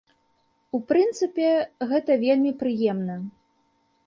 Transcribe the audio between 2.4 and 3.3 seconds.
прыемна.